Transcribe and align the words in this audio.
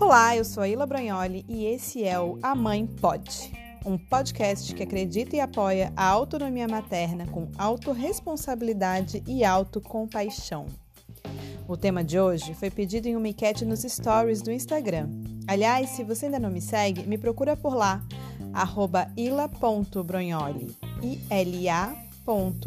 Olá, 0.00 0.36
eu 0.36 0.44
sou 0.44 0.64
a 0.64 0.68
Ila 0.68 0.86
Bragnoli 0.86 1.44
e 1.48 1.66
esse 1.66 2.02
é 2.02 2.18
o 2.18 2.36
A 2.42 2.52
Mãe 2.52 2.84
Pode, 2.84 3.52
um 3.86 3.96
podcast 3.96 4.74
que 4.74 4.82
acredita 4.82 5.36
e 5.36 5.40
apoia 5.40 5.92
a 5.96 6.04
autonomia 6.04 6.66
materna 6.66 7.26
com 7.28 7.48
autorresponsabilidade 7.56 9.22
e 9.24 9.44
autocompaixão. 9.44 10.66
O 11.68 11.76
tema 11.76 12.02
de 12.02 12.18
hoje 12.18 12.54
foi 12.54 12.68
pedido 12.68 13.06
em 13.06 13.14
uma 13.14 13.28
enquete 13.28 13.64
nos 13.64 13.82
stories 13.82 14.42
do 14.42 14.50
Instagram. 14.50 15.08
Aliás, 15.46 15.90
se 15.90 16.02
você 16.02 16.26
ainda 16.26 16.40
não 16.40 16.50
me 16.50 16.60
segue, 16.60 17.06
me 17.06 17.16
procura 17.16 17.56
por 17.56 17.76
lá, 17.76 18.04
arroba 18.52 19.08
ila.brognoli, 19.16 20.76
I-L-A.B-R-O-G-N-O-L-I. 22.30 22.60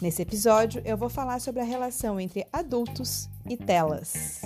Nesse 0.00 0.22
episódio, 0.22 0.82
eu 0.84 0.96
vou 0.96 1.08
falar 1.08 1.40
sobre 1.40 1.60
a 1.60 1.64
relação 1.64 2.18
entre 2.18 2.44
adultos 2.52 3.30
e 3.48 3.56
telas. 3.56 4.42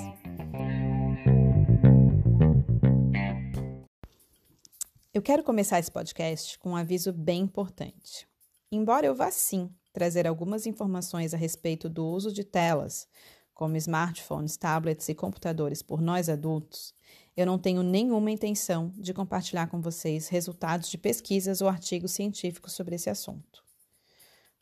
Eu 5.15 5.23
quero 5.23 5.43
começar 5.43 5.79
esse 5.79 5.91
podcast 5.91 6.59
com 6.59 6.73
um 6.73 6.77
aviso 6.77 7.15
bem 7.15 7.41
importante. 7.41 8.29
Embora 8.71 9.07
eu 9.07 9.15
vá 9.15 9.31
sim 9.31 9.71
trazer 9.95 10.27
algumas 10.27 10.67
informações 10.67 11.33
a 11.33 11.39
respeito 11.39 11.89
do 11.89 12.07
uso 12.07 12.31
de 12.31 12.45
telas, 12.45 13.09
como 13.55 13.79
smartphones, 13.79 14.59
tablets 14.59 15.09
e 15.09 15.15
computadores 15.15 15.81
por 15.81 16.03
nós 16.03 16.29
adultos, 16.29 16.95
eu 17.37 17.45
não 17.45 17.59
tenho 17.59 17.83
nenhuma 17.83 18.31
intenção 18.31 18.91
de 18.97 19.13
compartilhar 19.13 19.67
com 19.67 19.81
vocês 19.81 20.29
resultados 20.29 20.89
de 20.89 20.97
pesquisas 20.97 21.61
ou 21.61 21.69
artigos 21.69 22.13
científicos 22.13 22.73
sobre 22.73 22.95
esse 22.95 23.11
assunto. 23.11 23.63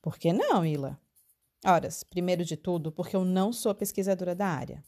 Por 0.03 0.19
que 0.19 0.33
não, 0.33 0.67
Ila? 0.67 1.01
Ora, 1.65 1.89
primeiro 2.11 2.45
de 2.45 2.57
tudo, 2.57 2.91
porque 2.91 3.15
eu 3.15 3.25
não 3.25 3.53
sou 3.53 3.75
pesquisadora 3.75 4.35
da 4.35 4.47
área. 4.47 4.83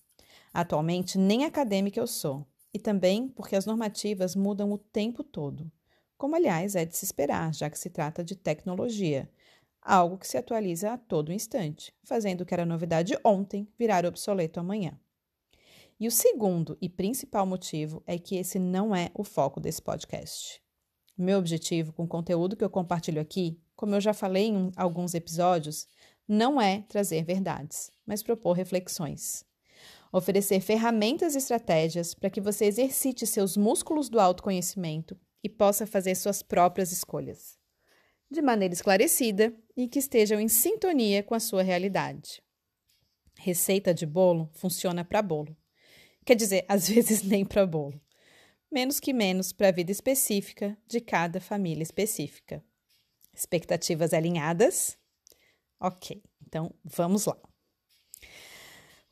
Atualmente, 0.52 1.16
nem 1.16 1.44
acadêmica 1.44 2.00
eu 2.00 2.06
sou. 2.06 2.46
E 2.74 2.78
também 2.78 3.28
porque 3.28 3.56
as 3.56 3.64
normativas 3.64 4.34
mudam 4.34 4.72
o 4.72 4.78
tempo 4.78 5.22
todo. 5.22 5.70
Como, 6.18 6.34
aliás, 6.34 6.74
é 6.74 6.84
de 6.84 6.96
se 6.96 7.04
esperar, 7.04 7.54
já 7.54 7.70
que 7.70 7.78
se 7.78 7.88
trata 7.88 8.24
de 8.24 8.34
tecnologia, 8.34 9.30
algo 9.80 10.18
que 10.18 10.26
se 10.26 10.36
atualiza 10.36 10.92
a 10.92 10.98
todo 10.98 11.32
instante, 11.32 11.94
fazendo 12.02 12.40
o 12.40 12.46
que 12.46 12.52
era 12.52 12.66
novidade 12.66 13.16
ontem 13.24 13.68
virar 13.78 14.04
obsoleto 14.04 14.58
amanhã. 14.58 14.98
E 15.98 16.06
o 16.06 16.10
segundo 16.10 16.76
e 16.78 16.90
principal 16.90 17.46
motivo 17.46 18.02
é 18.06 18.18
que 18.18 18.36
esse 18.36 18.58
não 18.58 18.94
é 18.94 19.10
o 19.14 19.24
foco 19.24 19.58
desse 19.58 19.80
podcast. 19.80 20.60
Meu 21.16 21.38
objetivo 21.38 21.90
com 21.90 22.04
o 22.04 22.08
conteúdo 22.08 22.54
que 22.54 22.62
eu 22.62 22.68
compartilho 22.68 23.18
aqui, 23.18 23.58
como 23.74 23.94
eu 23.94 24.00
já 24.02 24.12
falei 24.12 24.48
em 24.48 24.70
alguns 24.76 25.14
episódios, 25.14 25.88
não 26.28 26.60
é 26.60 26.82
trazer 26.82 27.24
verdades, 27.24 27.90
mas 28.04 28.22
propor 28.22 28.52
reflexões. 28.52 29.42
Oferecer 30.12 30.60
ferramentas 30.60 31.34
e 31.34 31.38
estratégias 31.38 32.12
para 32.12 32.28
que 32.28 32.42
você 32.42 32.66
exercite 32.66 33.26
seus 33.26 33.56
músculos 33.56 34.10
do 34.10 34.20
autoconhecimento 34.20 35.18
e 35.42 35.48
possa 35.48 35.86
fazer 35.86 36.14
suas 36.14 36.42
próprias 36.42 36.92
escolhas, 36.92 37.58
de 38.30 38.42
maneira 38.42 38.74
esclarecida 38.74 39.54
e 39.74 39.88
que 39.88 39.98
estejam 39.98 40.38
em 40.38 40.48
sintonia 40.48 41.22
com 41.22 41.34
a 41.34 41.40
sua 41.40 41.62
realidade. 41.62 42.42
Receita 43.38 43.94
de 43.94 44.04
bolo 44.04 44.50
funciona 44.52 45.02
para 45.02 45.22
bolo. 45.22 45.56
Quer 46.26 46.34
dizer, 46.34 46.64
às 46.68 46.88
vezes 46.90 47.22
nem 47.22 47.44
para 47.44 47.64
bolo. 47.64 47.98
Menos 48.70 48.98
que 48.98 49.12
menos 49.12 49.52
para 49.52 49.68
a 49.68 49.72
vida 49.72 49.92
específica 49.92 50.76
de 50.86 51.00
cada 51.00 51.40
família 51.40 51.84
específica. 51.84 52.62
Expectativas 53.32 54.12
alinhadas? 54.12 54.98
Ok, 55.80 56.20
então 56.44 56.74
vamos 56.82 57.26
lá. 57.26 57.38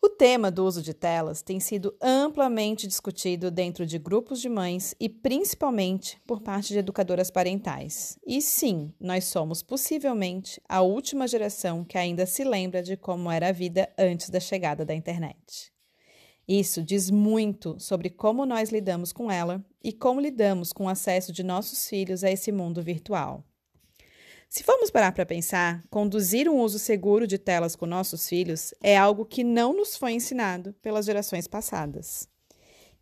O 0.03 0.09
tema 0.11 0.51
do 0.51 0.67
uso 0.67 0.83
de 0.83 0.93
telas 0.93 1.41
tem 1.41 1.61
sido 1.61 1.97
amplamente 2.03 2.87
discutido 2.87 3.51
dentro 3.51 3.87
de 3.87 3.99
grupos 3.99 4.41
de 4.41 4.49
mães 4.49 4.95
e 4.99 5.09
principalmente 5.09 6.21
por 6.27 6.43
parte 6.43 6.73
de 6.73 6.79
educadoras 6.79 7.31
parentais. 7.31 8.19
E 8.27 8.43
sim, 8.43 8.93
nós 9.01 9.25
somos 9.25 9.63
possivelmente 9.63 10.61
a 10.69 10.83
última 10.83 11.29
geração 11.29 11.85
que 11.85 11.97
ainda 11.97 12.27
se 12.27 12.45
lembra 12.45 12.83
de 12.83 12.97
como 12.97 13.31
era 13.31 13.49
a 13.49 13.53
vida 13.53 13.91
antes 13.97 14.29
da 14.29 14.41
chegada 14.41 14.85
da 14.85 14.95
internet. 14.95 15.74
Isso 16.47 16.83
diz 16.83 17.11
muito 17.11 17.79
sobre 17.81 18.11
como 18.11 18.45
nós 18.45 18.71
lidamos 18.71 19.13
com 19.13 19.31
ela 19.31 19.65
e 19.83 19.93
como 19.93 20.21
lidamos 20.21 20.73
com 20.73 20.85
o 20.85 20.89
acesso 20.89 21.33
de 21.33 21.43
nossos 21.43 21.89
filhos 21.89 22.23
a 22.23 22.31
esse 22.31 22.53
mundo 22.53 22.83
virtual. 22.83 23.43
Se 24.49 24.63
formos 24.63 24.91
parar 24.91 25.13
para 25.13 25.27
pensar, 25.27 25.83
conduzir 25.91 26.49
um 26.49 26.61
uso 26.61 26.79
seguro 26.79 27.27
de 27.27 27.39
telas 27.39 27.75
com 27.75 27.87
nossos 27.87 28.29
filhos 28.29 28.73
é 28.83 28.97
algo 28.97 29.25
que 29.25 29.43
não 29.43 29.75
nos 29.75 29.97
foi 29.97 30.13
ensinado 30.13 30.75
pelas 30.83 31.07
gerações 31.07 31.49
passadas. 31.49 32.29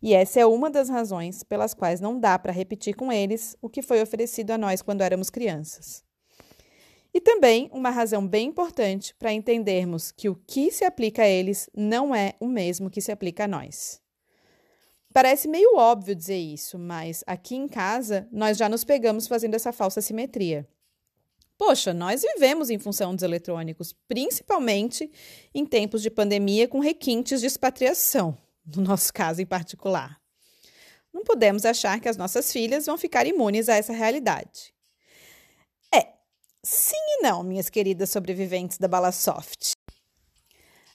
E 0.01 0.13
essa 0.13 0.39
é 0.39 0.45
uma 0.45 0.69
das 0.69 0.89
razões 0.89 1.43
pelas 1.43 1.73
quais 1.73 2.01
não 2.01 2.19
dá 2.19 2.39
para 2.39 2.51
repetir 2.51 2.95
com 2.95 3.11
eles 3.11 3.55
o 3.61 3.69
que 3.69 3.81
foi 3.81 4.01
oferecido 4.01 4.51
a 4.51 4.57
nós 4.57 4.81
quando 4.81 5.01
éramos 5.01 5.29
crianças. 5.29 6.03
E 7.13 7.21
também 7.21 7.69
uma 7.71 7.91
razão 7.91 8.27
bem 8.27 8.47
importante 8.47 9.13
para 9.15 9.31
entendermos 9.31 10.11
que 10.11 10.29
o 10.29 10.35
que 10.35 10.71
se 10.71 10.83
aplica 10.83 11.21
a 11.21 11.27
eles 11.27 11.69
não 11.75 12.15
é 12.15 12.33
o 12.39 12.47
mesmo 12.47 12.89
que 12.89 13.01
se 13.01 13.11
aplica 13.11 13.43
a 13.43 13.47
nós. 13.47 14.01
Parece 15.13 15.47
meio 15.47 15.77
óbvio 15.77 16.15
dizer 16.15 16.39
isso, 16.39 16.79
mas 16.79 17.23
aqui 17.27 17.55
em 17.55 17.67
casa 17.67 18.27
nós 18.31 18.57
já 18.57 18.67
nos 18.67 18.83
pegamos 18.83 19.27
fazendo 19.27 19.53
essa 19.53 19.71
falsa 19.71 20.01
simetria. 20.01 20.67
Poxa, 21.55 21.93
nós 21.93 22.23
vivemos 22.23 22.71
em 22.71 22.79
função 22.79 23.13
dos 23.13 23.23
eletrônicos, 23.23 23.93
principalmente 24.07 25.11
em 25.53 25.67
tempos 25.67 26.01
de 26.01 26.09
pandemia 26.09 26.67
com 26.67 26.79
requintes 26.79 27.41
de 27.41 27.45
expatriação, 27.45 28.35
no 28.65 28.81
nosso 28.81 29.13
caso 29.13 29.39
em 29.39 29.45
particular. 29.45 30.19
Não 31.13 31.23
podemos 31.23 31.63
achar 31.63 31.99
que 31.99 32.09
as 32.09 32.17
nossas 32.17 32.51
filhas 32.51 32.87
vão 32.87 32.97
ficar 32.97 33.27
imunes 33.27 33.69
a 33.69 33.75
essa 33.75 33.93
realidade. 33.93 34.72
Sim 36.65 36.95
e 36.95 37.21
não, 37.23 37.43
minhas 37.43 37.69
queridas 37.69 38.09
sobreviventes 38.09 38.77
da 38.77 38.87
bala 38.87 39.11
soft. 39.11 39.73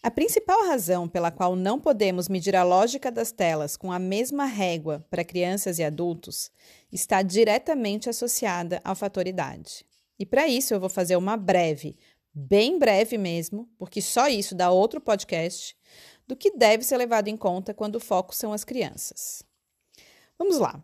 A 0.03 0.11
principal 0.11 0.65
razão 0.67 1.07
pela 1.07 1.31
qual 1.31 1.55
não 1.55 1.79
podemos 1.79 2.27
medir 2.27 2.57
a 2.57 2.65
lógica 2.65 3.13
das 3.13 3.33
telas 3.33 3.77
com 3.77 3.93
a 3.93 3.99
mesma 3.99 4.47
régua 4.47 5.05
para 5.11 5.25
crianças 5.25 5.79
e 5.79 5.85
adultos 5.85 6.51
está 6.91 7.21
diretamente 7.21 8.09
associada 8.09 8.81
ao 8.83 8.95
fator 8.95 9.27
idade. 9.29 9.85
E 10.19 10.25
para 10.25 10.49
isso 10.49 10.73
eu 10.73 10.81
vou 10.81 10.89
fazer 10.89 11.17
uma 11.17 11.37
breve, 11.37 11.99
bem 12.33 12.79
breve 12.79 13.19
mesmo, 13.19 13.69
porque 13.77 14.01
só 14.01 14.27
isso 14.27 14.55
dá 14.55 14.71
outro 14.71 15.03
podcast, 15.03 15.77
do 16.27 16.35
que 16.35 16.57
deve 16.57 16.83
ser 16.83 16.97
levado 16.97 17.29
em 17.29 17.37
conta 17.37 17.75
quando 17.75 17.97
o 17.97 18.01
foco 18.01 18.35
são 18.35 18.55
as 18.55 18.65
crianças. 18.65 19.43
Vamos 20.39 20.59
lá. 20.59 20.83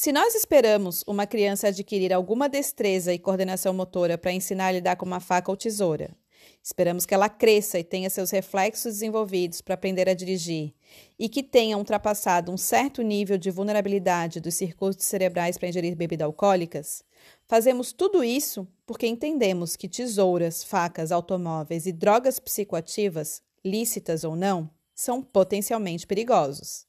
Se 0.00 0.12
nós 0.12 0.32
esperamos 0.36 1.02
uma 1.08 1.26
criança 1.26 1.66
adquirir 1.66 2.12
alguma 2.12 2.48
destreza 2.48 3.12
e 3.12 3.18
coordenação 3.18 3.74
motora 3.74 4.16
para 4.16 4.30
ensinar 4.30 4.68
a 4.68 4.70
lidar 4.70 4.94
com 4.94 5.04
uma 5.04 5.18
faca 5.18 5.50
ou 5.50 5.56
tesoura, 5.56 6.16
esperamos 6.62 7.04
que 7.04 7.12
ela 7.12 7.28
cresça 7.28 7.80
e 7.80 7.82
tenha 7.82 8.08
seus 8.08 8.30
reflexos 8.30 8.92
desenvolvidos 8.92 9.60
para 9.60 9.74
aprender 9.74 10.08
a 10.08 10.14
dirigir 10.14 10.72
e 11.18 11.28
que 11.28 11.42
tenha 11.42 11.76
ultrapassado 11.76 12.52
um 12.52 12.56
certo 12.56 13.02
nível 13.02 13.36
de 13.36 13.50
vulnerabilidade 13.50 14.38
dos 14.38 14.54
circuitos 14.54 15.04
cerebrais 15.04 15.58
para 15.58 15.66
ingerir 15.66 15.96
bebidas 15.96 16.26
alcoólicas, 16.26 17.02
Fazemos 17.48 17.92
tudo 17.92 18.22
isso 18.22 18.68
porque 18.86 19.08
entendemos 19.08 19.74
que 19.74 19.88
tesouras, 19.88 20.62
facas, 20.62 21.10
automóveis 21.10 21.86
e 21.86 21.92
drogas 21.92 22.38
psicoativas, 22.38 23.42
lícitas 23.64 24.22
ou 24.22 24.36
não, 24.36 24.70
são 24.94 25.20
potencialmente 25.20 26.06
perigosos. 26.06 26.87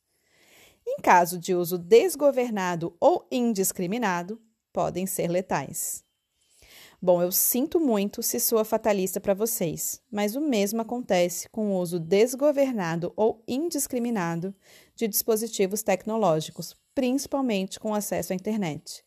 Em 0.92 1.02
caso 1.04 1.38
de 1.38 1.54
uso 1.54 1.78
desgovernado 1.78 2.98
ou 3.00 3.28
indiscriminado, 3.32 4.42
podem 4.74 5.06
ser 5.06 5.28
letais. 5.28 6.04
Bom, 7.00 7.22
eu 7.22 7.32
sinto 7.32 7.80
muito 7.80 8.24
se 8.24 8.40
sou 8.40 8.66
fatalista 8.66 9.22
para 9.22 9.36
vocês, 9.36 10.02
mas 10.12 10.36
o 10.36 10.42
mesmo 10.42 10.82
acontece 10.82 11.48
com 11.50 11.70
o 11.70 11.80
uso 11.80 12.00
desgovernado 12.00 13.14
ou 13.16 13.44
indiscriminado 13.48 14.54
de 14.96 15.08
dispositivos 15.08 15.84
tecnológicos, 15.84 16.76
principalmente 16.96 17.80
com 17.80 17.94
acesso 17.94 18.34
à 18.34 18.36
internet. 18.36 19.06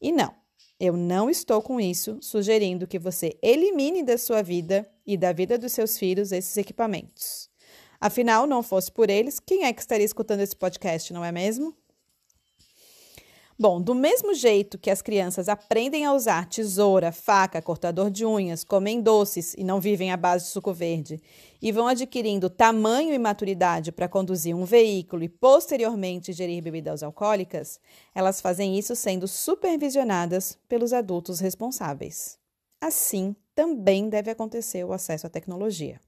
E 0.00 0.10
não, 0.10 0.34
eu 0.80 0.96
não 0.96 1.30
estou 1.30 1.62
com 1.62 1.80
isso 1.80 2.18
sugerindo 2.20 2.88
que 2.88 2.98
você 2.98 3.38
elimine 3.40 4.02
da 4.02 4.18
sua 4.18 4.42
vida 4.42 4.84
e 5.06 5.16
da 5.16 5.32
vida 5.32 5.56
dos 5.56 5.72
seus 5.72 5.96
filhos 5.96 6.32
esses 6.32 6.56
equipamentos. 6.56 7.49
Afinal, 8.00 8.46
não 8.46 8.62
fosse 8.62 8.90
por 8.90 9.10
eles, 9.10 9.38
quem 9.38 9.64
é 9.64 9.72
que 9.72 9.80
estaria 9.80 10.06
escutando 10.06 10.40
esse 10.40 10.56
podcast, 10.56 11.12
não 11.12 11.24
é 11.24 11.30
mesmo? 11.30 11.76
Bom, 13.58 13.78
do 13.78 13.94
mesmo 13.94 14.32
jeito 14.32 14.78
que 14.78 14.88
as 14.88 15.02
crianças 15.02 15.46
aprendem 15.46 16.06
a 16.06 16.14
usar 16.14 16.48
tesoura, 16.48 17.12
faca, 17.12 17.60
cortador 17.60 18.10
de 18.10 18.24
unhas, 18.24 18.64
comem 18.64 19.02
doces 19.02 19.52
e 19.52 19.62
não 19.62 19.78
vivem 19.78 20.10
à 20.10 20.16
base 20.16 20.46
de 20.46 20.50
suco 20.50 20.72
verde, 20.72 21.20
e 21.60 21.70
vão 21.70 21.86
adquirindo 21.86 22.48
tamanho 22.48 23.12
e 23.12 23.18
maturidade 23.18 23.92
para 23.92 24.08
conduzir 24.08 24.56
um 24.56 24.64
veículo 24.64 25.22
e 25.22 25.28
posteriormente 25.28 26.32
gerir 26.32 26.62
bebidas 26.62 27.02
alcoólicas, 27.02 27.78
elas 28.14 28.40
fazem 28.40 28.78
isso 28.78 28.96
sendo 28.96 29.28
supervisionadas 29.28 30.58
pelos 30.66 30.94
adultos 30.94 31.38
responsáveis. 31.38 32.38
assim 32.80 33.36
também 33.54 34.08
deve 34.08 34.30
acontecer 34.30 34.84
o 34.84 34.92
acesso 34.94 35.26
à 35.26 35.30
tecnologia. 35.30 36.00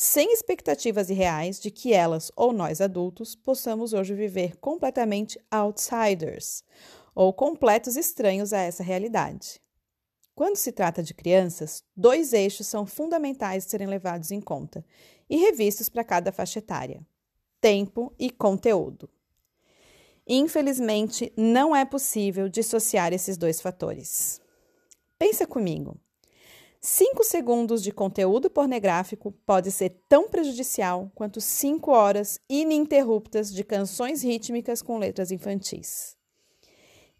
Sem 0.00 0.32
expectativas 0.32 1.10
irreais 1.10 1.58
de 1.58 1.72
que 1.72 1.92
elas 1.92 2.30
ou 2.36 2.52
nós 2.52 2.80
adultos 2.80 3.34
possamos 3.34 3.92
hoje 3.92 4.14
viver 4.14 4.56
completamente 4.58 5.40
outsiders 5.50 6.62
ou 7.16 7.32
completos 7.32 7.96
estranhos 7.96 8.52
a 8.52 8.60
essa 8.60 8.84
realidade. 8.84 9.60
Quando 10.36 10.54
se 10.54 10.70
trata 10.70 11.02
de 11.02 11.12
crianças, 11.12 11.82
dois 11.96 12.32
eixos 12.32 12.68
são 12.68 12.86
fundamentais 12.86 13.64
de 13.64 13.70
serem 13.72 13.88
levados 13.88 14.30
em 14.30 14.40
conta 14.40 14.84
e 15.28 15.36
revistos 15.36 15.88
para 15.88 16.04
cada 16.04 16.30
faixa 16.30 16.60
etária: 16.60 17.04
tempo 17.60 18.14
e 18.16 18.30
conteúdo. 18.30 19.10
Infelizmente, 20.28 21.32
não 21.36 21.74
é 21.74 21.84
possível 21.84 22.48
dissociar 22.48 23.12
esses 23.12 23.36
dois 23.36 23.60
fatores. 23.60 24.40
Pensa 25.18 25.44
comigo. 25.44 25.98
Cinco 26.80 27.24
segundos 27.24 27.82
de 27.82 27.90
conteúdo 27.90 28.48
pornográfico 28.48 29.32
pode 29.44 29.70
ser 29.72 30.00
tão 30.08 30.28
prejudicial 30.28 31.10
quanto 31.12 31.40
cinco 31.40 31.90
horas 31.90 32.38
ininterruptas 32.48 33.52
de 33.52 33.64
canções 33.64 34.22
rítmicas 34.22 34.80
com 34.80 34.96
letras 34.96 35.32
infantis. 35.32 36.16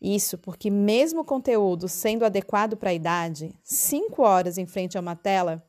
Isso 0.00 0.38
porque, 0.38 0.70
mesmo 0.70 1.22
o 1.22 1.24
conteúdo 1.24 1.88
sendo 1.88 2.24
adequado 2.24 2.76
para 2.76 2.90
a 2.90 2.94
idade, 2.94 3.52
cinco 3.64 4.22
horas 4.22 4.58
em 4.58 4.66
frente 4.66 4.96
a 4.96 5.00
uma 5.00 5.16
tela 5.16 5.64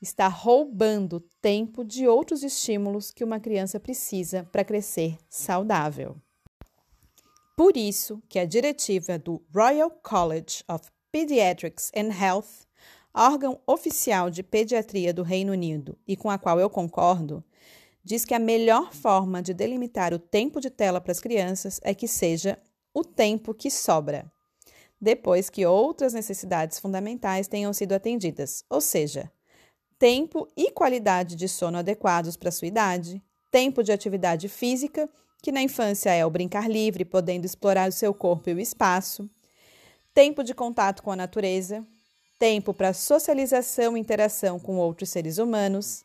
está 0.00 0.28
roubando 0.28 1.20
tempo 1.40 1.84
de 1.84 2.06
outros 2.06 2.44
estímulos 2.44 3.10
que 3.10 3.24
uma 3.24 3.40
criança 3.40 3.80
precisa 3.80 4.44
para 4.52 4.64
crescer 4.64 5.18
saudável. 5.28 6.16
Por 7.56 7.76
isso 7.76 8.22
que 8.28 8.38
a 8.38 8.44
diretiva 8.44 9.18
do 9.18 9.42
Royal 9.52 9.90
College 9.90 10.62
of 10.68 10.88
Pediatrics 11.10 11.90
and 11.94 12.10
Health, 12.12 12.66
órgão 13.14 13.60
oficial 13.66 14.30
de 14.30 14.42
pediatria 14.42 15.12
do 15.12 15.22
Reino 15.22 15.52
Unido 15.52 15.98
e 16.06 16.16
com 16.16 16.30
a 16.30 16.38
qual 16.38 16.58
eu 16.58 16.70
concordo, 16.70 17.44
diz 18.04 18.24
que 18.24 18.34
a 18.34 18.38
melhor 18.38 18.92
forma 18.92 19.42
de 19.42 19.54
delimitar 19.54 20.12
o 20.12 20.18
tempo 20.18 20.60
de 20.60 20.70
tela 20.70 21.00
para 21.00 21.12
as 21.12 21.20
crianças 21.20 21.80
é 21.82 21.94
que 21.94 22.08
seja 22.08 22.58
o 22.94 23.04
tempo 23.04 23.54
que 23.54 23.70
sobra, 23.70 24.30
depois 25.00 25.48
que 25.48 25.66
outras 25.66 26.12
necessidades 26.12 26.78
fundamentais 26.78 27.48
tenham 27.48 27.72
sido 27.72 27.92
atendidas, 27.92 28.64
ou 28.68 28.80
seja, 28.80 29.30
tempo 29.98 30.48
e 30.56 30.70
qualidade 30.70 31.36
de 31.36 31.48
sono 31.48 31.78
adequados 31.78 32.36
para 32.36 32.50
sua 32.50 32.68
idade, 32.68 33.22
tempo 33.50 33.82
de 33.82 33.92
atividade 33.92 34.48
física 34.48 35.08
que 35.42 35.50
na 35.50 35.60
infância 35.60 36.10
é 36.10 36.24
o 36.24 36.30
brincar 36.30 36.70
livre, 36.70 37.04
podendo 37.04 37.44
explorar 37.44 37.88
o 37.88 37.92
seu 37.92 38.14
corpo 38.14 38.48
e 38.48 38.54
o 38.54 38.60
espaço, 38.60 39.28
tempo 40.14 40.44
de 40.44 40.54
contato 40.54 41.02
com 41.02 41.10
a 41.10 41.16
natureza, 41.16 41.84
tempo 42.42 42.74
para 42.74 42.92
socialização 42.92 43.96
e 43.96 44.00
interação 44.00 44.58
com 44.58 44.76
outros 44.76 45.10
seres 45.10 45.38
humanos, 45.38 46.04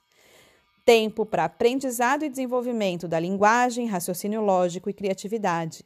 tempo 0.86 1.26
para 1.26 1.46
aprendizado 1.46 2.24
e 2.24 2.30
desenvolvimento 2.30 3.08
da 3.08 3.20
linguagem, 3.20 3.88
raciocínio 3.88 4.42
lógico 4.42 4.88
e 4.88 4.94
criatividade. 4.94 5.84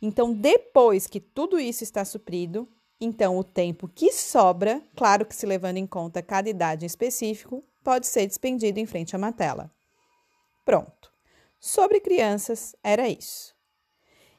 Então, 0.00 0.32
depois 0.32 1.08
que 1.08 1.18
tudo 1.18 1.58
isso 1.58 1.82
está 1.82 2.04
suprido, 2.04 2.68
então 3.00 3.36
o 3.36 3.42
tempo 3.42 3.88
que 3.88 4.12
sobra, 4.12 4.80
claro 4.94 5.26
que 5.26 5.34
se 5.34 5.46
levando 5.46 5.78
em 5.78 5.86
conta 5.86 6.22
cada 6.22 6.48
idade 6.48 6.84
em 6.84 6.86
específico, 6.86 7.64
pode 7.82 8.06
ser 8.06 8.28
despendido 8.28 8.78
em 8.78 8.86
frente 8.86 9.16
a 9.16 9.18
uma 9.18 9.32
tela. 9.32 9.68
Pronto. 10.64 11.12
Sobre 11.58 11.98
crianças, 11.98 12.76
era 12.84 13.08
isso. 13.08 13.52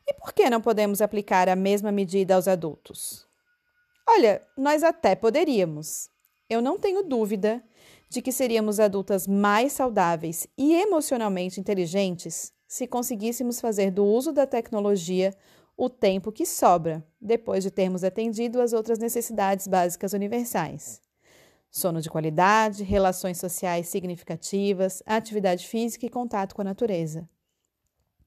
E 0.07 0.13
por 0.13 0.31
que 0.31 0.50
não 0.50 0.62
podemos 0.62 1.01
aplicar 1.01 1.50
a 1.50 1.56
mesma 1.56 1.92
medida 1.92 2.34
aos 2.34 2.48
adultos? 2.48 3.28
Olha, 4.07 4.41
nós 4.57 4.83
até 4.83 5.15
poderíamos. 5.15 6.09
Eu 6.50 6.61
não 6.61 6.77
tenho 6.77 7.03
dúvida 7.03 7.63
de 8.09 8.21
que 8.21 8.31
seríamos 8.31 8.79
adultas 8.79 9.27
mais 9.27 9.73
saudáveis 9.73 10.47
e 10.57 10.73
emocionalmente 10.73 11.59
inteligentes 11.59 12.53
se 12.67 12.88
conseguíssemos 12.88 13.59
fazer 13.59 13.91
do 13.91 14.05
uso 14.05 14.31
da 14.31 14.45
tecnologia 14.45 15.35
o 15.75 15.89
tempo 15.89 16.31
que 16.31 16.45
sobra, 16.45 17.03
depois 17.19 17.63
de 17.63 17.71
termos 17.71 18.03
atendido 18.03 18.61
às 18.61 18.73
outras 18.73 19.00
necessidades 19.00 19.67
básicas 19.67 20.13
universais 20.13 21.01
sono 21.73 22.00
de 22.00 22.09
qualidade, 22.09 22.83
relações 22.83 23.39
sociais 23.39 23.88
significativas, 23.88 25.01
atividade 25.07 25.65
física 25.65 26.05
e 26.05 26.09
contato 26.09 26.53
com 26.53 26.61
a 26.61 26.65
natureza. 26.65 27.27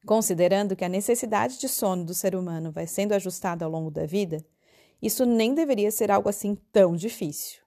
Considerando 0.04 0.74
que 0.74 0.84
a 0.84 0.88
necessidade 0.88 1.56
de 1.60 1.68
sono 1.68 2.04
do 2.04 2.12
ser 2.12 2.34
humano 2.34 2.72
vai 2.72 2.88
sendo 2.88 3.12
ajustada 3.12 3.64
ao 3.64 3.70
longo 3.70 3.88
da 3.88 4.04
vida, 4.04 4.44
isso 5.06 5.24
nem 5.24 5.54
deveria 5.54 5.90
ser 5.90 6.10
algo 6.10 6.28
assim 6.28 6.56
tão 6.72 6.96
difícil. 6.96 7.60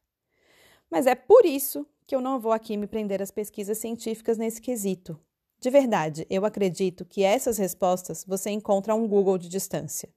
Mas 0.89 1.07
é 1.07 1.15
por 1.15 1.45
isso 1.45 1.85
que 2.05 2.15
eu 2.15 2.21
não 2.21 2.39
vou 2.39 2.51
aqui 2.51 2.75
me 2.75 2.87
prender 2.87 3.21
às 3.21 3.31
pesquisas 3.31 3.77
científicas 3.77 4.37
nesse 4.37 4.61
quesito. 4.61 5.19
De 5.59 5.69
verdade, 5.69 6.25
eu 6.29 6.45
acredito 6.45 7.05
que 7.05 7.23
essas 7.23 7.57
respostas 7.57 8.25
você 8.25 8.49
encontra 8.49 8.93
a 8.93 8.95
um 8.95 9.07
Google 9.07 9.37
de 9.37 9.49
distância. 9.49 10.09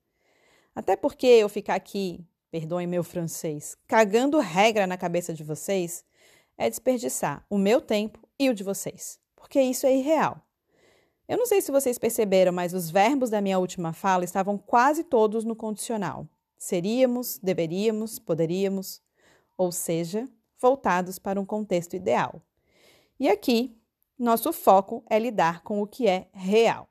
Até 0.74 0.96
porque 0.96 1.26
eu 1.26 1.48
ficar 1.48 1.74
aqui 1.74 2.24
perdoem 2.50 2.86
meu 2.86 3.02
francês, 3.02 3.76
cagando 3.86 4.38
regra 4.38 4.86
na 4.86 4.96
cabeça 4.96 5.32
de 5.32 5.42
vocês, 5.42 6.04
é 6.56 6.68
desperdiçar 6.68 7.44
o 7.48 7.56
meu 7.56 7.80
tempo 7.80 8.20
e 8.38 8.50
o 8.50 8.54
de 8.54 8.62
vocês, 8.62 9.18
porque 9.34 9.60
isso 9.60 9.86
é 9.86 9.96
irreal. 9.96 10.40
Eu 11.26 11.38
não 11.38 11.46
sei 11.46 11.62
se 11.62 11.72
vocês 11.72 11.98
perceberam, 11.98 12.52
mas 12.52 12.74
os 12.74 12.90
verbos 12.90 13.30
da 13.30 13.40
minha 13.40 13.58
última 13.58 13.92
fala 13.92 14.24
estavam 14.24 14.58
quase 14.58 15.02
todos 15.02 15.44
no 15.44 15.56
condicional. 15.56 16.28
Seríamos, 16.62 17.40
deveríamos, 17.42 18.20
poderíamos, 18.20 19.02
ou 19.58 19.72
seja, 19.72 20.28
voltados 20.60 21.18
para 21.18 21.40
um 21.40 21.44
contexto 21.44 21.96
ideal. 21.96 22.40
E 23.18 23.28
aqui, 23.28 23.76
nosso 24.16 24.52
foco 24.52 25.02
é 25.10 25.18
lidar 25.18 25.64
com 25.64 25.82
o 25.82 25.88
que 25.88 26.06
é 26.06 26.28
real. 26.32 26.88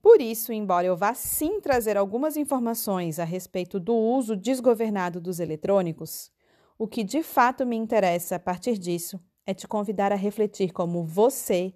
Por 0.00 0.22
isso, 0.22 0.50
embora 0.50 0.86
eu 0.86 0.96
vá 0.96 1.12
sim 1.12 1.60
trazer 1.60 1.98
algumas 1.98 2.38
informações 2.38 3.18
a 3.18 3.24
respeito 3.24 3.78
do 3.78 3.94
uso 3.94 4.34
desgovernado 4.34 5.20
dos 5.20 5.40
eletrônicos, 5.40 6.32
o 6.78 6.88
que 6.88 7.04
de 7.04 7.22
fato 7.22 7.66
me 7.66 7.76
interessa 7.76 8.36
a 8.36 8.40
partir 8.40 8.78
disso 8.78 9.20
é 9.44 9.52
te 9.52 9.68
convidar 9.68 10.10
a 10.10 10.16
refletir 10.16 10.72
como 10.72 11.04
você, 11.04 11.74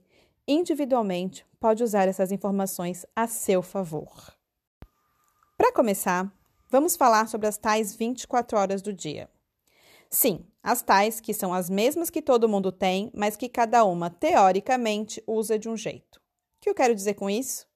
individualmente, 0.49 1.45
pode 1.61 1.85
usar 1.85 2.09
essas 2.09 2.33
informações 2.33 3.05
a 3.15 3.27
seu 3.27 3.61
favor. 3.61 4.35
Para 5.59 5.71
começar, 5.71 6.33
vamos 6.73 6.97
falar 6.97 7.29
sobre 7.29 7.47
as 7.47 7.59
tais 7.59 7.95
24 7.95 8.59
horas 8.59 8.81
do 8.81 8.95
dia. 8.95 9.29
Sim, 10.09 10.47
as 10.62 10.81
tais 10.81 11.21
que 11.21 11.35
são 11.35 11.52
as 11.52 11.69
mesmas 11.69 12.09
que 12.09 12.23
todo 12.23 12.49
mundo 12.49 12.73
tem, 12.73 13.12
mas 13.14 13.37
que 13.37 13.49
cada 13.49 13.85
uma, 13.85 14.09
teoricamente, 14.09 15.23
usa 15.26 15.59
de 15.59 15.69
um 15.69 15.76
jeito. 15.76 16.17
O 16.17 16.61
que 16.62 16.71
eu 16.71 16.75
quero 16.75 16.95
dizer 16.95 17.14
com 17.14 17.29
isso? 17.29 17.71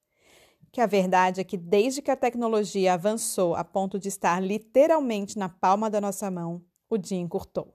que 0.73 0.81
a 0.83 0.87
verdade 0.87 1.41
é 1.41 1.45
que 1.45 1.57
desde 1.57 2.03
que 2.03 2.11
a 2.11 2.17
tecnologia 2.17 2.93
avançou 2.93 3.55
a 3.55 3.65
ponto 3.65 3.99
de 3.99 4.09
estar 4.09 4.43
literalmente 4.43 5.39
na 5.39 5.49
palma 5.49 5.89
da 5.89 6.03
nossa 6.03 6.31
mão, 6.31 6.63
o 6.91 6.99
dia 6.99 7.17
encurtou. 7.17 7.75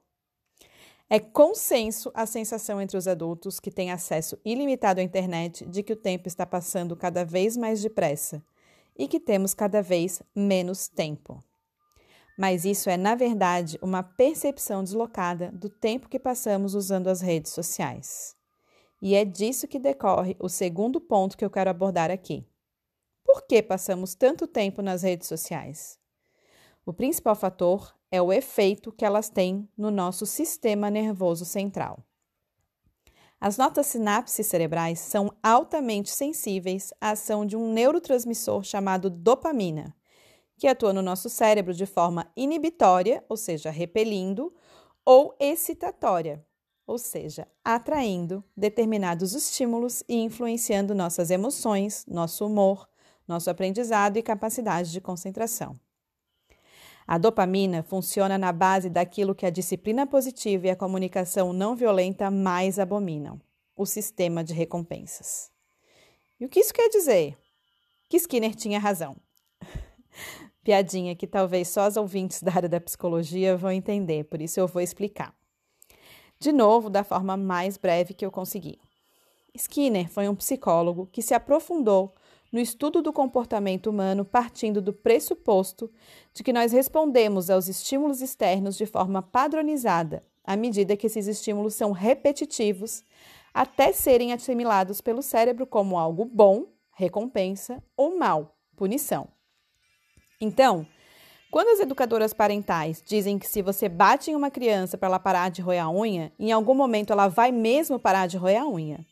É 1.10 1.20
consenso 1.20 2.12
a 2.14 2.28
sensação 2.28 2.80
entre 2.80 2.96
os 2.96 3.08
adultos 3.08 3.60
que 3.60 3.72
têm 3.72 3.92
acesso 3.92 4.38
ilimitado 4.46 5.00
à 5.00 5.04
internet 5.04 5.66
de 5.66 5.82
que 5.82 5.94
o 5.94 5.96
tempo 5.96 6.28
está 6.28 6.46
passando 6.46 6.96
cada 6.96 7.26
vez 7.26 7.58
mais 7.58 7.82
depressa 7.82 8.44
e 9.02 9.08
que 9.08 9.20
temos 9.20 9.54
cada 9.54 9.82
vez 9.82 10.22
menos 10.36 10.88
tempo. 10.88 11.44
Mas 12.38 12.66
isso 12.66 12.90
é, 12.90 12.98
na 12.98 13.16
verdade, 13.16 13.78
uma 13.82 14.04
percepção 14.04 14.84
deslocada 14.84 15.52
do 15.52 15.70
tempo 15.70 16.08
que 16.08 16.20
passamos 16.20 16.76
usando 16.76 17.08
as 17.08 17.22
redes 17.22 17.52
sociais. 17.52 18.36
E 19.02 19.16
é 19.16 19.26
disso 19.26 19.68
que 19.68 19.80
decorre 19.80 20.36
o 20.40 20.48
segundo 20.48 21.02
ponto 21.02 21.38
que 21.38 21.44
eu 21.44 21.50
quero 21.50 21.70
abordar 21.70 22.12
aqui 22.12 22.46
por 23.34 23.44
que 23.44 23.64
passamos 23.64 24.14
tanto 24.14 24.46
tempo 24.46 24.82
nas 24.82 25.04
redes 25.04 25.28
sociais? 25.28 25.98
O 26.86 26.92
principal 26.92 27.34
fator 27.34 27.96
é 28.12 28.22
o 28.22 28.34
efeito 28.34 28.92
que 28.92 29.06
elas 29.06 29.30
têm 29.30 29.70
no 29.78 29.90
nosso 29.90 30.26
sistema 30.26 30.90
nervoso 30.90 31.46
central. 31.46 32.04
As 33.44 33.58
nossas 33.58 33.88
sinapses 33.88 34.46
cerebrais 34.46 35.00
são 35.00 35.34
altamente 35.42 36.12
sensíveis 36.12 36.94
à 37.02 37.10
ação 37.10 37.44
de 37.44 37.58
um 37.58 37.74
neurotransmissor 37.74 38.64
chamado 38.64 39.10
dopamina, 39.10 39.96
que 40.60 40.68
atua 40.68 40.94
no 40.94 41.02
nosso 41.02 41.28
cérebro 41.28 41.74
de 41.74 41.88
forma 41.88 42.32
inibitória, 42.38 43.26
ou 43.28 43.36
seja, 43.36 43.72
repelindo, 43.72 44.54
ou 45.04 45.36
excitatória, 45.40 46.46
ou 46.86 47.00
seja, 47.00 47.48
atraindo 47.66 48.44
determinados 48.56 49.34
estímulos 49.34 50.04
e 50.08 50.18
influenciando 50.18 50.94
nossas 50.94 51.32
emoções, 51.32 52.06
nosso 52.08 52.46
humor, 52.46 52.88
nosso 53.28 53.50
aprendizado 53.50 54.18
e 54.18 54.22
capacidade 54.22 54.92
de 54.92 55.02
concentração. 55.02 55.80
A 57.12 57.18
dopamina 57.18 57.84
funciona 57.84 58.38
na 58.38 58.54
base 58.54 58.90
daquilo 58.90 59.36
que 59.36 59.46
a 59.46 59.50
disciplina 59.50 60.08
positiva 60.08 60.68
e 60.68 60.70
a 60.70 60.78
comunicação 60.78 61.52
não 61.52 61.76
violenta 61.76 62.32
mais 62.32 62.80
abominam: 62.80 63.38
o 63.76 63.86
sistema 63.86 64.46
de 64.46 64.54
recompensas. 64.54 65.52
E 66.40 66.46
o 66.46 66.48
que 66.48 66.62
isso 66.62 66.74
quer 66.74 66.88
dizer? 66.88 67.38
Que 68.08 68.16
Skinner 68.16 68.56
tinha 68.56 68.80
razão. 68.80 69.18
Piadinha 70.64 71.14
que 71.14 71.28
talvez 71.28 71.68
só 71.68 71.86
os 71.86 71.98
ouvintes 71.98 72.42
da 72.42 72.54
área 72.56 72.70
da 72.70 72.80
psicologia 72.80 73.58
vão 73.58 73.74
entender, 73.74 74.24
por 74.24 74.42
isso 74.42 74.62
eu 74.62 74.66
vou 74.66 74.82
explicar. 74.82 75.36
De 76.40 76.54
novo, 76.54 76.90
da 76.90 77.04
forma 77.04 77.36
mais 77.36 77.76
breve 77.76 78.14
que 78.14 78.26
eu 78.26 78.32
consegui. 78.32 78.80
Skinner 79.54 80.10
foi 80.10 80.30
um 80.30 80.36
psicólogo 80.36 81.10
que 81.12 81.22
se 81.22 81.34
aprofundou 81.34 82.16
no 82.52 82.60
estudo 82.60 83.02
do 83.02 83.14
comportamento 83.14 83.90
humano 83.90 84.26
partindo 84.26 84.82
do 84.82 84.92
pressuposto 84.92 85.90
de 86.34 86.44
que 86.44 86.52
nós 86.52 86.72
respondemos 86.72 87.50
aos 87.50 87.68
estímulos 87.68 88.22
externos 88.22 88.78
de 88.78 88.86
forma 88.86 89.22
padronizada, 89.22 90.24
à 90.44 90.58
medida 90.58 90.98
que 90.98 91.08
esses 91.08 91.28
estímulos 91.28 91.76
são 91.76 91.92
repetitivos, 91.92 93.04
até 93.54 93.92
serem 93.92 94.34
assimilados 94.34 95.00
pelo 95.00 95.22
cérebro 95.22 95.66
como 95.66 95.98
algo 95.98 96.26
bom, 96.26 96.66
recompensa, 96.94 97.82
ou 97.96 98.18
mal, 98.18 98.58
punição. 98.76 99.28
Então, 100.40 100.86
quando 101.50 101.70
as 101.70 101.80
educadoras 101.80 102.34
parentais 102.34 103.04
dizem 103.06 103.38
que 103.38 103.48
se 103.48 103.62
você 103.62 103.88
bate 103.88 104.32
em 104.32 104.36
uma 104.36 104.50
criança 104.50 104.98
para 104.98 105.08
ela 105.08 105.20
parar 105.20 105.50
de 105.52 105.62
roer 105.62 105.84
a 105.84 105.90
unha, 105.90 106.32
em 106.40 106.52
algum 106.52 106.74
momento 106.74 107.12
ela 107.12 107.28
vai 107.28 107.52
mesmo 107.52 108.00
parar 108.00 108.28
de 108.28 108.38
roer 108.38 108.62
a 108.62 108.68
unha 108.68 109.06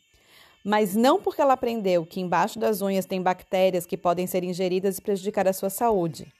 mas 0.64 0.94
não 0.94 1.20
porque 1.20 1.40
ela 1.40 1.54
aprendeu 1.54 2.04
que 2.04 2.20
embaixo 2.20 2.58
das 2.58 2.82
unhas 2.82 3.06
tem 3.06 3.22
bactérias 3.22 3.86
que 3.86 3.96
podem 3.96 4.26
ser 4.26 4.44
ingeridas 4.44 4.98
e 4.98 5.02
prejudicar 5.02 5.48
a 5.48 5.52
sua 5.52 5.70
saúde. 5.70 6.32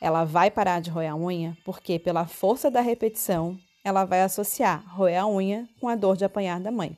Ela 0.00 0.24
vai 0.24 0.50
parar 0.50 0.80
de 0.80 0.90
roer 0.90 1.10
a 1.10 1.16
unha 1.16 1.56
porque, 1.64 1.98
pela 1.98 2.26
força 2.26 2.70
da 2.70 2.80
repetição, 2.80 3.58
ela 3.84 4.04
vai 4.04 4.22
associar 4.22 4.84
roer 4.94 5.20
a 5.20 5.26
unha 5.26 5.68
com 5.80 5.88
a 5.88 5.94
dor 5.94 6.16
de 6.16 6.24
apanhar 6.24 6.60
da 6.60 6.70
mãe. 6.70 6.96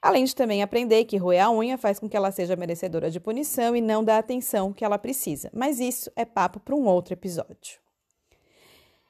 Além 0.00 0.24
de 0.24 0.34
também 0.34 0.62
aprender 0.62 1.04
que 1.04 1.16
roer 1.16 1.44
a 1.44 1.50
unha 1.50 1.76
faz 1.76 1.98
com 1.98 2.08
que 2.08 2.16
ela 2.16 2.30
seja 2.30 2.54
merecedora 2.54 3.10
de 3.10 3.18
punição 3.18 3.74
e 3.74 3.80
não 3.80 4.04
da 4.04 4.18
atenção 4.18 4.72
que 4.72 4.84
ela 4.84 4.98
precisa. 4.98 5.50
Mas 5.52 5.80
isso 5.80 6.10
é 6.14 6.24
papo 6.24 6.60
para 6.60 6.74
um 6.74 6.86
outro 6.86 7.12
episódio. 7.12 7.85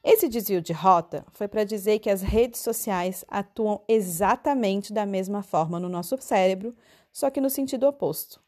Esse 0.08 0.28
desvio 0.28 0.62
de 0.62 0.72
rota 0.72 1.26
foi 1.32 1.48
para 1.48 1.64
dizer 1.64 1.98
que 1.98 2.08
as 2.08 2.22
redes 2.22 2.60
sociais 2.60 3.24
atuam 3.26 3.82
exatamente 3.88 4.92
da 4.92 5.04
mesma 5.04 5.42
forma 5.42 5.80
no 5.80 5.88
nosso 5.88 6.16
cérebro, 6.20 6.76
só 7.10 7.28
que 7.28 7.40
no 7.40 7.50
sentido 7.50 7.88
oposto. 7.88 8.40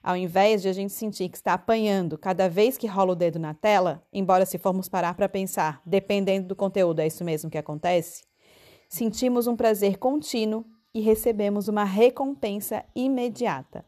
Ao 0.00 0.16
invés 0.16 0.62
de 0.62 0.68
a 0.68 0.72
gente 0.72 0.92
sentir 0.92 1.28
que 1.28 1.36
está 1.36 1.54
apanhando 1.54 2.16
cada 2.16 2.48
vez 2.48 2.78
que 2.78 2.86
rola 2.86 3.14
o 3.14 3.16
dedo 3.16 3.40
na 3.40 3.52
tela, 3.52 4.06
embora 4.12 4.46
se 4.46 4.58
formos 4.58 4.88
parar 4.88 5.14
para 5.14 5.28
pensar, 5.28 5.82
dependendo 5.84 6.46
do 6.46 6.54
conteúdo, 6.54 7.00
é 7.00 7.08
isso 7.08 7.24
mesmo 7.24 7.50
que 7.50 7.58
acontece, 7.58 8.22
sentimos 8.88 9.48
um 9.48 9.56
prazer 9.56 9.98
contínuo 9.98 10.64
e 10.94 11.00
recebemos 11.00 11.66
uma 11.66 11.82
recompensa 11.82 12.84
imediata 12.94 13.84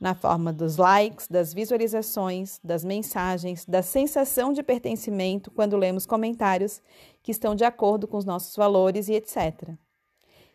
na 0.00 0.14
forma 0.14 0.52
dos 0.52 0.76
likes, 0.76 1.26
das 1.26 1.54
visualizações, 1.54 2.60
das 2.62 2.84
mensagens, 2.84 3.64
da 3.64 3.82
sensação 3.82 4.52
de 4.52 4.62
pertencimento 4.62 5.50
quando 5.50 5.76
lemos 5.76 6.04
comentários 6.04 6.82
que 7.22 7.30
estão 7.30 7.54
de 7.54 7.64
acordo 7.64 8.06
com 8.06 8.16
os 8.16 8.24
nossos 8.24 8.54
valores 8.54 9.08
e 9.08 9.14
etc. 9.14 9.70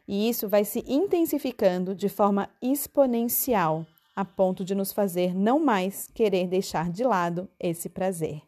E 0.07 0.29
isso 0.29 0.47
vai 0.47 0.63
se 0.63 0.83
intensificando 0.87 1.95
de 1.95 2.09
forma 2.09 2.49
exponencial, 2.61 3.85
a 4.15 4.25
ponto 4.25 4.63
de 4.63 4.75
nos 4.75 4.91
fazer 4.91 5.33
não 5.33 5.59
mais 5.59 6.09
querer 6.13 6.47
deixar 6.47 6.91
de 6.91 7.03
lado 7.03 7.49
esse 7.59 7.89
prazer. 7.89 8.41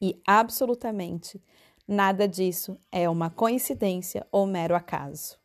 E 0.00 0.20
absolutamente 0.26 1.42
nada 1.86 2.26
disso 2.26 2.78
é 2.90 3.08
uma 3.08 3.30
coincidência 3.30 4.26
ou 4.32 4.46
mero 4.46 4.74
acaso. 4.74 5.38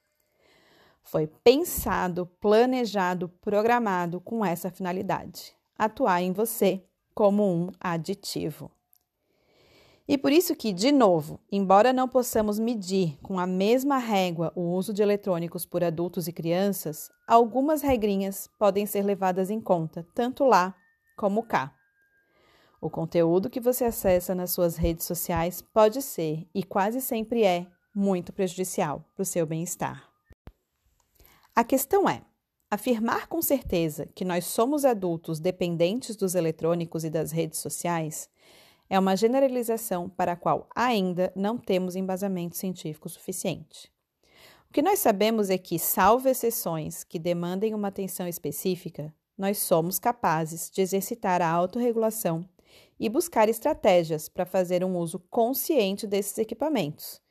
Foi 1.04 1.28
pensado, 1.28 2.26
planejado, 2.40 3.28
programado 3.28 4.22
com 4.22 4.46
essa 4.46 4.72
finalidade: 4.72 5.54
atuar 5.78 6.22
em 6.22 6.32
você 6.32 6.84
como 7.14 7.44
um 7.44 7.70
aditivo. 7.80 8.72
E 10.08 10.18
por 10.18 10.32
isso 10.32 10.56
que, 10.56 10.74
de 10.74 10.92
novo, 10.92 11.40
embora 11.52 11.94
não 11.94 12.08
possamos 12.08 12.60
medir 12.60 13.18
com 13.22 13.40
a 13.40 13.48
mesma 13.48 13.98
régua 13.98 14.52
o 14.56 14.74
uso 14.74 14.94
de 14.94 15.02
eletrônicos 15.02 15.66
por 15.66 15.84
adultos 15.84 16.28
e 16.28 16.34
crianças, 16.34 17.10
algumas 17.26 17.82
regrinhas 17.82 18.50
podem 18.60 18.86
ser 18.86 19.04
levadas 19.04 19.50
em 19.50 19.62
conta, 19.62 20.06
tanto 20.14 20.44
lá 20.44 20.76
como 21.16 21.44
cá. 21.44 21.74
O 22.82 22.90
conteúdo 22.90 23.50
que 23.50 23.62
você 23.62 23.86
acessa 23.86 24.36
nas 24.36 24.52
suas 24.52 24.76
redes 24.76 25.06
sociais 25.06 25.62
pode 25.62 26.02
ser, 26.02 26.46
e 26.54 26.64
quase 26.64 27.00
sempre 27.00 27.46
é, 27.46 27.68
muito 27.96 28.34
prejudicial 28.34 29.06
para 29.16 29.22
o 29.22 29.26
seu 29.26 29.46
bem-estar. 29.46 30.11
A 31.62 31.64
questão 31.64 32.10
é: 32.10 32.24
afirmar 32.72 33.28
com 33.28 33.40
certeza 33.40 34.08
que 34.16 34.26
nós 34.26 34.46
somos 34.46 34.84
adultos 34.84 35.40
dependentes 35.40 36.16
dos 36.16 36.34
eletrônicos 36.34 37.04
e 37.04 37.10
das 37.12 37.32
redes 37.32 37.60
sociais 37.60 38.28
é 38.90 38.98
uma 38.98 39.16
generalização 39.16 40.10
para 40.10 40.32
a 40.32 40.36
qual 40.36 40.68
ainda 40.76 41.32
não 41.36 41.60
temos 41.60 41.96
embasamento 41.96 42.58
científico 42.58 43.08
suficiente. 43.08 43.92
O 44.72 44.74
que 44.74 44.82
nós 44.82 44.98
sabemos 44.98 45.52
é 45.52 45.58
que, 45.60 45.78
salvo 45.78 46.28
exceções 46.30 47.04
que 47.04 47.20
demandem 47.20 47.76
uma 47.76 47.90
atenção 47.90 48.28
específica, 48.28 49.14
nós 49.38 49.60
somos 49.60 50.00
capazes 50.00 50.68
de 50.72 50.82
exercitar 50.82 51.44
a 51.44 51.48
autorregulação 51.48 52.44
e 53.00 53.08
buscar 53.08 53.48
estratégias 53.48 54.28
para 54.28 54.48
fazer 54.48 54.84
um 54.84 54.98
uso 54.98 55.20
consciente 55.30 56.08
desses 56.08 56.40
equipamentos, 56.40 57.22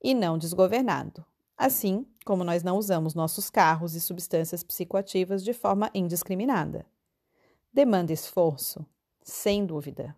e 0.00 0.14
não 0.14 0.38
desgovernado, 0.38 1.24
assim 1.58 2.06
como 2.24 2.44
nós 2.44 2.62
não 2.62 2.76
usamos 2.76 3.14
nossos 3.14 3.50
carros 3.50 3.94
e 3.94 4.00
substâncias 4.00 4.62
psicoativas 4.62 5.42
de 5.42 5.52
forma 5.52 5.90
indiscriminada. 5.94 6.86
Demanda 7.72 8.12
esforço, 8.12 8.84
sem 9.22 9.64
dúvida. 9.64 10.16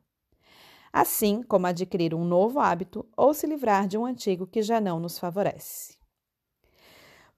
Assim 0.92 1.42
como 1.42 1.66
adquirir 1.66 2.14
um 2.14 2.24
novo 2.24 2.60
hábito 2.60 3.06
ou 3.16 3.32
se 3.32 3.46
livrar 3.46 3.86
de 3.86 3.96
um 3.96 4.04
antigo 4.04 4.46
que 4.46 4.62
já 4.62 4.80
não 4.80 5.00
nos 5.00 5.18
favorece. 5.18 5.96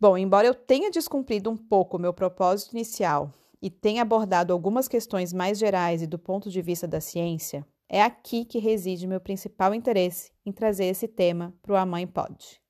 Bom, 0.01 0.19
embora 0.19 0.47
eu 0.47 0.55
tenha 0.55 0.91
descumprido 0.91 1.51
um 1.51 1.57
pouco 1.57 1.97
o 1.97 2.01
meu 2.01 2.13
propósito 2.13 2.73
inicial 2.73 3.31
e 3.63 3.71
tenha 3.71 4.03
abordado 4.03 4.53
algumas 4.53 4.89
questões 4.89 5.33
mais 5.33 5.59
gerais 5.59 6.03
e 6.03 6.07
do 6.07 6.19
ponto 6.19 6.51
de 6.51 6.61
vista 6.61 6.87
da 6.87 7.01
ciência, 7.01 7.65
é 7.89 8.03
aqui 8.03 8.45
que 8.45 8.59
reside 8.59 9.07
meu 9.07 9.21
principal 9.21 9.75
interesse 9.75 10.33
em 10.45 10.53
trazer 10.53 10.87
esse 10.87 11.07
tema 11.07 11.55
para 11.63 11.73
o 11.73 11.77
A 11.77 11.87
Pode 12.13 12.64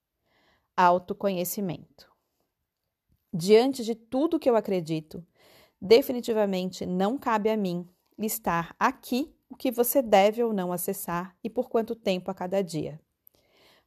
autoconhecimento. 0.77 2.11
Diante 3.33 3.85
de 3.85 3.95
tudo 3.95 4.39
que 4.39 4.49
eu 4.49 4.57
acredito, 4.57 5.25
definitivamente 5.81 6.87
não 6.87 7.19
cabe 7.19 7.51
a 7.51 7.57
mim 7.57 7.89
listar 8.19 8.75
aqui 8.79 9.35
o 9.49 9.57
que 9.57 9.71
você 9.71 10.01
deve 10.01 10.43
ou 10.43 10.53
não 10.53 10.73
acessar 10.73 11.37
e 11.43 11.51
por 11.51 11.69
quanto 11.69 11.95
tempo 11.95 12.31
a 12.31 12.35
cada 12.35 12.63
dia. 12.63 13.01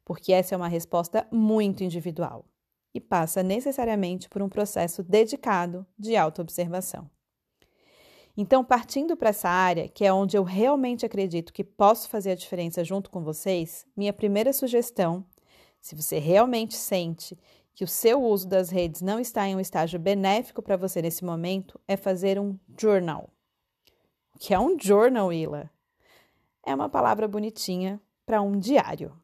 Porque 0.03 0.31
essa 0.31 0.53
é 0.53 0.57
uma 0.57 0.67
resposta 0.67 1.27
muito 1.31 1.83
individual 1.83 2.45
e 2.93 2.99
passa 2.99 3.43
necessariamente 3.43 4.29
por 4.29 4.41
um 4.41 4.49
processo 4.49 5.03
dedicado 5.03 5.85
de 5.97 6.15
autoobservação. 6.15 7.09
Então, 8.35 8.63
partindo 8.63 9.17
para 9.17 9.29
essa 9.29 9.49
área, 9.49 9.89
que 9.89 10.05
é 10.05 10.13
onde 10.13 10.37
eu 10.37 10.43
realmente 10.43 11.05
acredito 11.05 11.51
que 11.51 11.63
posso 11.63 12.07
fazer 12.07 12.31
a 12.31 12.35
diferença 12.35 12.83
junto 12.83 13.09
com 13.09 13.23
vocês, 13.23 13.85
minha 13.95 14.13
primeira 14.13 14.53
sugestão 14.53 15.25
se 15.87 15.95
você 15.95 16.19
realmente 16.19 16.75
sente 16.75 17.39
que 17.73 17.81
o 17.81 17.87
seu 17.87 18.21
uso 18.21 18.45
das 18.45 18.69
redes 18.69 19.01
não 19.01 19.21
está 19.21 19.47
em 19.47 19.55
um 19.55 19.59
estágio 19.59 19.97
benéfico 19.97 20.61
para 20.61 20.75
você 20.75 21.01
nesse 21.01 21.23
momento, 21.23 21.79
é 21.87 21.95
fazer 21.95 22.37
um 22.37 22.59
journal. 22.77 23.29
O 24.35 24.37
que 24.37 24.53
é 24.53 24.59
um 24.59 24.77
journal, 24.77 25.31
Ila? 25.31 25.71
É 26.65 26.75
uma 26.75 26.89
palavra 26.89 27.25
bonitinha 27.25 28.01
para 28.25 28.41
um 28.41 28.59
diário. 28.59 29.17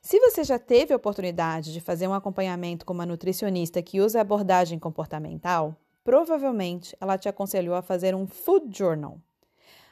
Se 0.00 0.20
você 0.20 0.44
já 0.44 0.60
teve 0.60 0.94
a 0.94 0.96
oportunidade 0.96 1.72
de 1.72 1.80
fazer 1.80 2.06
um 2.06 2.14
acompanhamento 2.14 2.86
com 2.86 2.92
uma 2.92 3.04
nutricionista 3.04 3.82
que 3.82 4.00
usa 4.00 4.20
abordagem 4.20 4.78
comportamental, 4.78 5.74
provavelmente 6.04 6.96
ela 7.00 7.18
te 7.18 7.28
aconselhou 7.28 7.74
a 7.74 7.82
fazer 7.82 8.14
um 8.14 8.28
food 8.28 8.66
journal. 8.78 9.20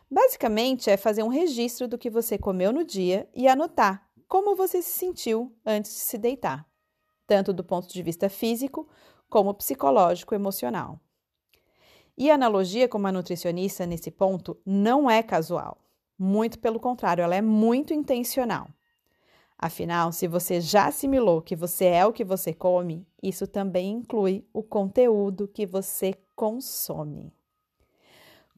Basicamente, 0.08 0.90
é 0.90 0.96
fazer 0.96 1.24
um 1.24 1.28
registro 1.28 1.88
do 1.88 1.98
que 1.98 2.08
você 2.08 2.38
comeu 2.38 2.72
no 2.72 2.84
dia 2.84 3.28
e 3.34 3.48
anotar 3.48 4.13
como 4.34 4.56
você 4.56 4.82
se 4.82 4.90
sentiu 4.90 5.56
antes 5.64 5.92
de 5.92 6.00
se 6.00 6.18
deitar, 6.18 6.68
tanto 7.24 7.52
do 7.52 7.62
ponto 7.62 7.86
de 7.86 8.02
vista 8.02 8.28
físico 8.28 8.88
como 9.30 9.54
psicológico 9.54 10.34
emocional. 10.34 10.98
E 12.18 12.28
a 12.28 12.34
analogia 12.34 12.88
com 12.88 12.98
uma 12.98 13.12
nutricionista 13.12 13.86
nesse 13.86 14.10
ponto 14.10 14.60
não 14.66 15.08
é 15.08 15.22
casual. 15.22 15.78
Muito 16.18 16.58
pelo 16.58 16.80
contrário, 16.80 17.22
ela 17.22 17.36
é 17.36 17.40
muito 17.40 17.94
intencional. 17.94 18.66
Afinal, 19.56 20.10
se 20.10 20.26
você 20.26 20.60
já 20.60 20.86
assimilou 20.86 21.40
que 21.40 21.54
você 21.54 21.84
é 21.84 22.04
o 22.04 22.12
que 22.12 22.24
você 22.24 22.52
come, 22.52 23.06
isso 23.22 23.46
também 23.46 23.92
inclui 23.92 24.44
o 24.52 24.64
conteúdo 24.64 25.46
que 25.46 25.64
você 25.64 26.12
consome. 26.34 27.32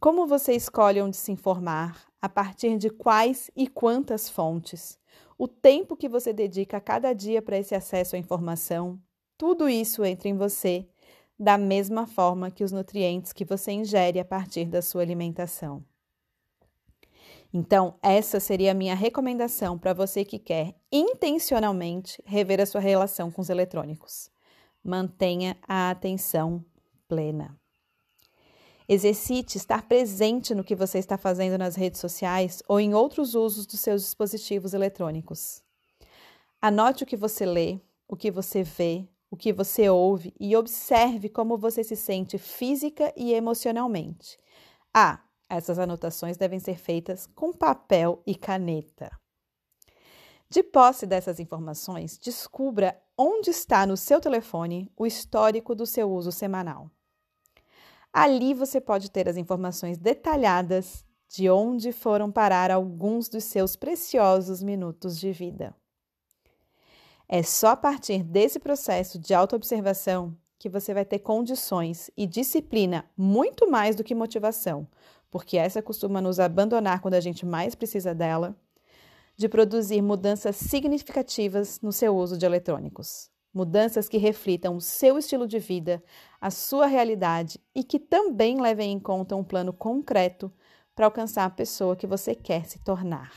Como 0.00 0.26
você 0.26 0.54
escolhe 0.54 1.02
onde 1.02 1.18
se 1.18 1.32
informar, 1.32 2.06
a 2.20 2.30
partir 2.30 2.78
de 2.78 2.88
quais 2.88 3.50
e 3.54 3.68
quantas 3.68 4.26
fontes, 4.26 4.98
o 5.38 5.46
tempo 5.46 5.96
que 5.96 6.08
você 6.08 6.32
dedica 6.32 6.78
a 6.78 6.80
cada 6.80 7.12
dia 7.12 7.42
para 7.42 7.58
esse 7.58 7.74
acesso 7.74 8.16
à 8.16 8.18
informação, 8.18 9.00
tudo 9.36 9.68
isso 9.68 10.04
entra 10.04 10.28
em 10.28 10.36
você 10.36 10.86
da 11.38 11.58
mesma 11.58 12.06
forma 12.06 12.50
que 12.50 12.64
os 12.64 12.72
nutrientes 12.72 13.32
que 13.32 13.44
você 13.44 13.72
ingere 13.72 14.18
a 14.18 14.24
partir 14.24 14.64
da 14.64 14.80
sua 14.80 15.02
alimentação. 15.02 15.84
Então, 17.52 17.94
essa 18.02 18.40
seria 18.40 18.72
a 18.72 18.74
minha 18.74 18.94
recomendação 18.94 19.78
para 19.78 19.92
você 19.92 20.24
que 20.24 20.38
quer 20.38 20.74
intencionalmente 20.90 22.22
rever 22.24 22.60
a 22.60 22.66
sua 22.66 22.80
relação 22.80 23.30
com 23.30 23.40
os 23.40 23.50
eletrônicos. 23.50 24.30
Mantenha 24.82 25.56
a 25.66 25.90
atenção 25.90 26.64
plena. 27.08 27.58
Exercite 28.88 29.56
estar 29.56 29.88
presente 29.88 30.54
no 30.54 30.62
que 30.62 30.76
você 30.76 30.98
está 30.98 31.18
fazendo 31.18 31.58
nas 31.58 31.74
redes 31.74 32.00
sociais 32.00 32.62
ou 32.68 32.78
em 32.78 32.94
outros 32.94 33.34
usos 33.34 33.66
dos 33.66 33.80
seus 33.80 34.02
dispositivos 34.02 34.74
eletrônicos. 34.74 35.62
Anote 36.62 37.02
o 37.02 37.06
que 37.06 37.16
você 37.16 37.44
lê, 37.44 37.80
o 38.06 38.16
que 38.16 38.30
você 38.30 38.62
vê, 38.62 39.08
o 39.30 39.36
que 39.36 39.52
você 39.52 39.88
ouve 39.88 40.32
e 40.38 40.56
observe 40.56 41.28
como 41.28 41.58
você 41.58 41.82
se 41.82 41.96
sente 41.96 42.38
física 42.38 43.12
e 43.16 43.32
emocionalmente. 43.32 44.38
Ah, 44.94 45.20
essas 45.48 45.78
anotações 45.78 46.36
devem 46.36 46.58
ser 46.58 46.78
feitas 46.78 47.26
com 47.26 47.52
papel 47.52 48.22
e 48.26 48.34
caneta. 48.34 49.10
De 50.48 50.62
posse 50.62 51.06
dessas 51.06 51.40
informações, 51.40 52.16
descubra 52.18 52.96
onde 53.18 53.50
está 53.50 53.84
no 53.84 53.96
seu 53.96 54.20
telefone 54.20 54.90
o 54.96 55.04
histórico 55.04 55.74
do 55.74 55.84
seu 55.84 56.10
uso 56.10 56.30
semanal. 56.30 56.90
Ali 58.18 58.54
você 58.54 58.80
pode 58.80 59.10
ter 59.10 59.28
as 59.28 59.36
informações 59.36 59.98
detalhadas 59.98 61.04
de 61.28 61.50
onde 61.50 61.92
foram 61.92 62.32
parar 62.32 62.70
alguns 62.70 63.28
dos 63.28 63.44
seus 63.44 63.76
preciosos 63.76 64.62
minutos 64.62 65.20
de 65.20 65.32
vida. 65.32 65.76
É 67.28 67.42
só 67.42 67.72
a 67.72 67.76
partir 67.76 68.22
desse 68.22 68.58
processo 68.58 69.18
de 69.18 69.34
autoobservação 69.34 70.34
que 70.58 70.70
você 70.70 70.94
vai 70.94 71.04
ter 71.04 71.18
condições 71.18 72.10
e 72.16 72.26
disciplina 72.26 73.04
muito 73.14 73.70
mais 73.70 73.94
do 73.94 74.02
que 74.02 74.14
motivação, 74.14 74.88
porque 75.30 75.58
essa 75.58 75.82
costuma 75.82 76.18
nos 76.18 76.40
abandonar 76.40 77.02
quando 77.02 77.14
a 77.16 77.20
gente 77.20 77.44
mais 77.44 77.74
precisa 77.74 78.14
dela, 78.14 78.56
de 79.36 79.46
produzir 79.46 80.00
mudanças 80.00 80.56
significativas 80.56 81.82
no 81.82 81.92
seu 81.92 82.16
uso 82.16 82.38
de 82.38 82.46
eletrônicos 82.46 83.30
mudanças 83.56 84.06
que 84.06 84.18
reflitam 84.18 84.76
o 84.76 84.80
seu 84.82 85.16
estilo 85.16 85.48
de 85.48 85.58
vida, 85.58 86.04
a 86.38 86.50
sua 86.50 86.84
realidade 86.86 87.58
e 87.74 87.82
que 87.82 87.98
também 87.98 88.60
levem 88.60 88.92
em 88.92 89.00
conta 89.00 89.34
um 89.34 89.42
plano 89.42 89.72
concreto 89.72 90.52
para 90.94 91.06
alcançar 91.06 91.46
a 91.46 91.50
pessoa 91.50 91.96
que 91.96 92.06
você 92.06 92.34
quer 92.34 92.66
se 92.66 92.78
tornar. 92.84 93.32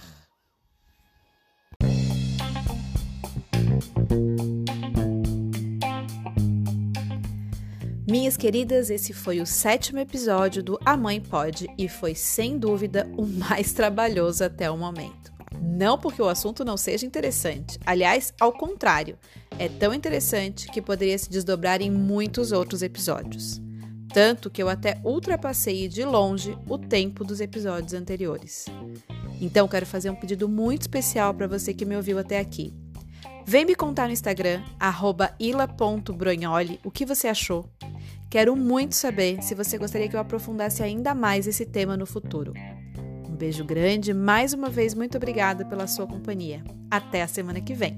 Minhas 8.09 8.35
queridas, 8.35 8.89
esse 8.89 9.13
foi 9.13 9.39
o 9.39 9.45
sétimo 9.45 9.99
episódio 9.99 10.63
do 10.63 10.79
A 10.83 10.97
Mãe 10.97 11.21
Pode 11.21 11.67
e 11.77 11.87
foi 11.87 12.15
sem 12.15 12.57
dúvida 12.57 13.09
o 13.15 13.25
mais 13.25 13.71
trabalhoso 13.73 14.43
até 14.43 14.69
o 14.69 14.75
momento. 14.75 15.18
Não 15.61 15.97
porque 15.97 16.21
o 16.21 16.27
assunto 16.29 16.63
não 16.63 16.77
seja 16.77 17.05
interessante, 17.05 17.79
aliás, 17.85 18.33
ao 18.39 18.51
contrário, 18.51 19.17
é 19.57 19.67
tão 19.67 19.93
interessante 19.93 20.69
que 20.71 20.81
poderia 20.81 21.17
se 21.17 21.29
desdobrar 21.29 21.81
em 21.81 21.91
muitos 21.91 22.51
outros 22.51 22.81
episódios. 22.81 23.61
Tanto 24.13 24.49
que 24.49 24.61
eu 24.61 24.69
até 24.69 24.99
ultrapassei 25.03 25.87
de 25.87 26.03
longe 26.03 26.57
o 26.67 26.77
tempo 26.77 27.23
dos 27.23 27.39
episódios 27.39 27.93
anteriores. 27.93 28.65
Então, 29.39 29.67
quero 29.67 29.85
fazer 29.85 30.09
um 30.09 30.15
pedido 30.15 30.49
muito 30.49 30.81
especial 30.81 31.33
para 31.33 31.47
você 31.47 31.73
que 31.73 31.85
me 31.85 31.95
ouviu 31.95 32.17
até 32.17 32.39
aqui. 32.39 32.73
Vem 33.45 33.65
me 33.65 33.75
contar 33.75 34.07
no 34.07 34.13
Instagram, 34.13 34.61
ila.brognoli, 35.39 36.79
o 36.83 36.91
que 36.91 37.05
você 37.05 37.27
achou. 37.27 37.65
Quero 38.29 38.55
muito 38.55 38.95
saber 38.95 39.41
se 39.41 39.55
você 39.55 39.77
gostaria 39.77 40.07
que 40.07 40.15
eu 40.15 40.19
aprofundasse 40.19 40.83
ainda 40.83 41.15
mais 41.15 41.47
esse 41.47 41.65
tema 41.65 41.97
no 41.97 42.05
futuro 42.05 42.53
beijo 43.39 43.63
grande, 43.63 44.13
mais 44.13 44.53
uma 44.53 44.69
vez 44.69 44.93
muito 44.93 45.15
obrigada 45.15 45.63
pela 45.63 45.87
sua 45.87 46.05
companhia. 46.05 46.61
Até 46.91 47.21
a 47.21 47.27
semana 47.27 47.61
que 47.61 47.73
vem. 47.73 47.97